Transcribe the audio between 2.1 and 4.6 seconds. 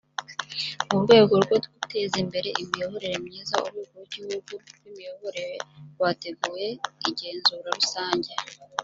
imbere imiyoborere myiza urwego rw’igihugu